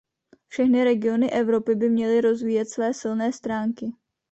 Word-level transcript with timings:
Všechny 0.47 0.83
regiony 0.83 1.31
Evropy 1.31 1.75
by 1.75 1.89
měly 1.89 2.21
rozvíjet 2.21 2.69
své 2.69 2.93
silné 2.93 3.33
stránky. 3.33 3.93